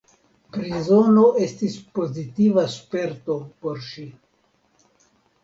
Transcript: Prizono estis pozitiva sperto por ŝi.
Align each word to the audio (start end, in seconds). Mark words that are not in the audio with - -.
Prizono 0.55 1.25
estis 1.47 1.75
pozitiva 1.99 2.65
sperto 2.77 3.37
por 3.67 3.79
ŝi. 3.91 4.09